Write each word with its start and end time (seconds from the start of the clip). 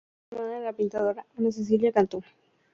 Es 0.31 0.35
hermana 0.35 0.55
de 0.57 0.63
la 0.65 0.71
patinadora 0.71 1.27
Ana 1.37 1.51
Cecilia 1.51 1.91
Cantú. 1.91 2.23